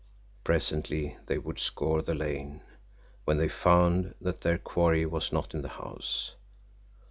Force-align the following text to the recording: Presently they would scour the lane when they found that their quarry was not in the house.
Presently 0.43 1.17
they 1.27 1.37
would 1.37 1.59
scour 1.59 2.01
the 2.01 2.15
lane 2.15 2.63
when 3.25 3.37
they 3.37 3.47
found 3.47 4.15
that 4.19 4.41
their 4.41 4.57
quarry 4.57 5.05
was 5.05 5.31
not 5.31 5.53
in 5.53 5.61
the 5.61 5.69
house. 5.69 6.33